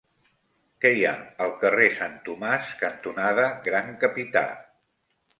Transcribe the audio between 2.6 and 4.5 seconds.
cantonada Gran Capità?